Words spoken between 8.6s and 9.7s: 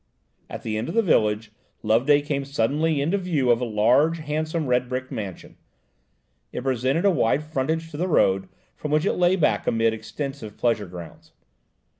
from which it lay back